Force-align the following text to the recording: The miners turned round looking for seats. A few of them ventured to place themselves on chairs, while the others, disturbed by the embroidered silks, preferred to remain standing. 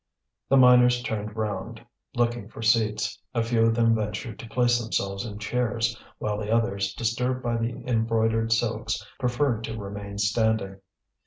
The 0.49 0.57
miners 0.57 1.03
turned 1.03 1.35
round 1.37 1.85
looking 2.15 2.49
for 2.49 2.63
seats. 2.63 3.21
A 3.35 3.43
few 3.43 3.67
of 3.67 3.75
them 3.75 3.93
ventured 3.93 4.39
to 4.39 4.49
place 4.49 4.79
themselves 4.81 5.27
on 5.27 5.37
chairs, 5.37 5.95
while 6.17 6.39
the 6.39 6.49
others, 6.51 6.95
disturbed 6.95 7.43
by 7.43 7.57
the 7.57 7.83
embroidered 7.87 8.51
silks, 8.51 9.05
preferred 9.19 9.63
to 9.65 9.77
remain 9.77 10.17
standing. 10.17 10.79